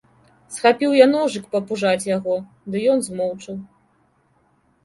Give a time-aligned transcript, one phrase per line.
[0.53, 2.35] Схапіў я ножык папужаць яго,
[2.77, 3.61] ды ён змоўчаў.